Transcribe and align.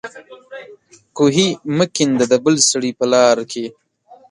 کوهي 1.17 1.47
مه 1.77 1.85
کېنده 1.95 2.25
د 2.31 2.33
بل 2.45 2.55
سړي 2.69 2.91
په 2.99 3.05
لار 3.13 3.37
کې 3.51 3.65